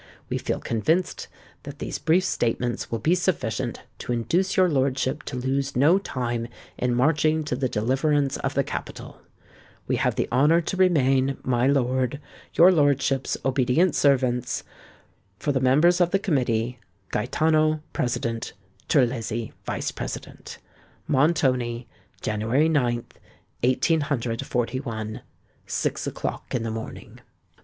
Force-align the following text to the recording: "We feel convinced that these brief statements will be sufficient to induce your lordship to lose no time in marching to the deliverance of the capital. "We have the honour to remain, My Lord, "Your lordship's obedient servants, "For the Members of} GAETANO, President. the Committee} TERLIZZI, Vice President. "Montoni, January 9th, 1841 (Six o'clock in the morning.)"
"We 0.29 0.39
feel 0.39 0.59
convinced 0.59 1.27
that 1.61 1.77
these 1.77 1.99
brief 1.99 2.23
statements 2.23 2.89
will 2.89 2.97
be 2.97 3.13
sufficient 3.13 3.81
to 3.99 4.11
induce 4.11 4.57
your 4.57 4.67
lordship 4.67 5.21
to 5.25 5.35
lose 5.37 5.75
no 5.75 5.99
time 5.99 6.47
in 6.75 6.95
marching 6.95 7.43
to 7.43 7.55
the 7.55 7.69
deliverance 7.69 8.37
of 8.37 8.55
the 8.55 8.63
capital. 8.63 9.21
"We 9.85 9.97
have 9.97 10.15
the 10.15 10.27
honour 10.31 10.59
to 10.59 10.75
remain, 10.75 11.37
My 11.43 11.67
Lord, 11.67 12.19
"Your 12.55 12.71
lordship's 12.71 13.37
obedient 13.45 13.93
servants, 13.93 14.63
"For 15.37 15.51
the 15.51 15.59
Members 15.61 16.01
of} 16.01 16.09
GAETANO, 16.09 16.79
President. 17.93 18.53
the 18.53 18.53
Committee} 18.53 18.53
TERLIZZI, 18.87 19.53
Vice 19.67 19.91
President. 19.91 20.57
"Montoni, 21.07 21.87
January 22.21 22.67
9th, 22.69 23.05
1841 23.63 25.21
(Six 25.67 26.07
o'clock 26.07 26.55
in 26.55 26.63
the 26.63 26.71
morning.)" 26.71 27.19